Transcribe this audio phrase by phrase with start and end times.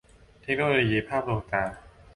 [0.43, 1.63] เทคโนโลยี-ภาพลวงตา